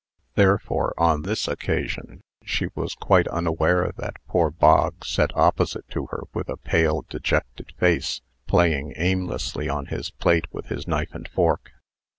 Therefore, 0.33 0.95
on 0.97 1.21
this 1.21 1.47
occasion, 1.47 2.23
she 2.43 2.69
was 2.73 2.95
quite 2.95 3.27
unaware 3.27 3.91
that 3.97 4.15
poor 4.27 4.49
Bog 4.49 5.05
sat 5.05 5.29
opposite 5.37 5.87
to 5.91 6.07
her 6.07 6.23
with 6.33 6.49
a 6.49 6.57
pale, 6.57 7.05
dejected 7.07 7.73
face, 7.77 8.21
playing 8.47 8.93
aimlessly 8.95 9.69
on 9.69 9.85
his 9.93 10.09
plate 10.09 10.51
with 10.51 10.69
his 10.69 10.87
knife 10.87 11.13
and 11.13 11.27
fork. 11.29 11.73